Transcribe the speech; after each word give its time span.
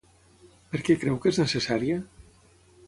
Per 0.71 0.81
què 0.87 0.95
creu 1.03 1.21
que 1.27 1.33
és 1.35 1.41
necessària? 1.43 2.01